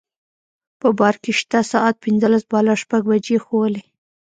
په 0.79 0.87
بار 0.99 1.15
کې 1.23 1.31
شته 1.39 1.59
ساعت 1.71 1.95
پنځلس 2.05 2.43
بالا 2.51 2.73
شپږ 2.83 3.01
بجې 3.11 3.37
ښوولې. 3.45 3.83